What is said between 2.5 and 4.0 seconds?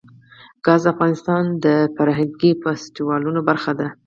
فستیوالونو برخه ده.